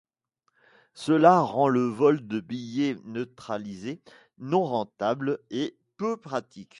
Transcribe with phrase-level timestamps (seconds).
[0.95, 4.01] Cela rend le vol de billets neutralisés
[4.39, 6.69] non rentable et peu pratique.